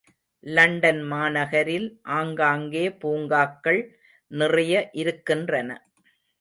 [0.43, 1.85] London மாநகரில்
[2.17, 3.81] ஆங்காங்கே பூங்காக்கள்
[4.31, 5.69] நிறைய இருக்கின்றன.